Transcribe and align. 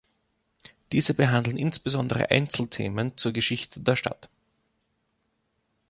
Diese 0.93 1.13
behandeln 1.13 1.59
insbesondere 1.59 2.31
Einzelthemen 2.31 3.15
zur 3.17 3.33
Geschichte 3.33 3.79
der 3.81 3.95
Stadt. 3.95 4.29